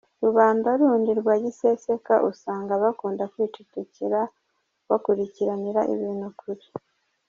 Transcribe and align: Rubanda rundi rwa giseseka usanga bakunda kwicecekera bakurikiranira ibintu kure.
Rubanda 0.25 0.67
rundi 0.79 1.11
rwa 1.19 1.35
giseseka 1.43 2.13
usanga 2.31 2.73
bakunda 2.83 3.23
kwicecekera 3.33 4.19
bakurikiranira 4.89 5.81
ibintu 5.93 6.27
kure. 6.39 6.65